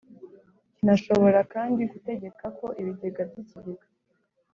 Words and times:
kinashobora 0.75 1.39
kandi 1.53 1.81
gutegeka 1.91 2.45
ko 2.57 2.67
ibigega 2.81 3.21
by 3.29 3.37
ikigega 3.43 3.85